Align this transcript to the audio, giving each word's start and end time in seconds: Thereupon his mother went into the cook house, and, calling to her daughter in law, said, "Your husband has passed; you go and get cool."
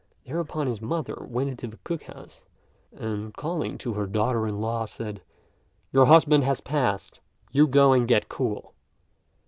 Thereupon 0.25 0.65
his 0.65 0.81
mother 0.81 1.15
went 1.29 1.51
into 1.51 1.67
the 1.67 1.77
cook 1.83 2.01
house, 2.01 2.41
and, 2.91 3.35
calling 3.35 3.77
to 3.77 3.93
her 3.93 4.07
daughter 4.07 4.47
in 4.47 4.59
law, 4.59 4.85
said, 4.87 5.21
"Your 5.91 6.07
husband 6.07 6.43
has 6.43 6.59
passed; 6.59 7.19
you 7.51 7.67
go 7.67 7.93
and 7.93 8.07
get 8.07 8.27
cool." 8.27 8.73